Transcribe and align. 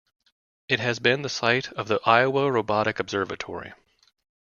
It 0.67 0.79
has 0.79 0.97
been 0.97 1.21
the 1.21 1.29
site 1.29 1.71
of 1.73 1.87
the 1.87 1.99
Iowa 2.07 2.51
Robotic 2.51 2.99
Observatory. 2.99 3.73